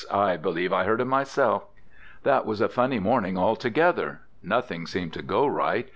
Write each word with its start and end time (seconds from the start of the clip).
I 0.09 0.35
believe 0.35 0.73
I 0.73 0.85
heard 0.85 0.99
'em 0.99 1.09
myself.' 1.09 1.67
"That 2.23 2.47
was 2.47 2.59
a 2.59 2.67
funny 2.67 2.97
morning 2.97 3.37
altogether: 3.37 4.21
nothing 4.41 4.87
seemed 4.87 5.13
to 5.13 5.21
go 5.21 5.45
right. 5.45 5.87